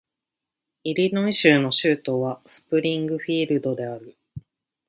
[0.83, 4.17] イリノイ州の州都はスプリングフィールドである